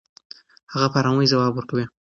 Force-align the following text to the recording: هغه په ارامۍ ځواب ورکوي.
هغه 0.73 0.87
په 0.91 0.97
ارامۍ 1.01 1.25
ځواب 1.31 1.51
ورکوي. 1.55 1.85